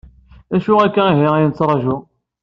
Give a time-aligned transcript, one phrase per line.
[0.51, 1.95] D acu akk-a ihi ay nettraju?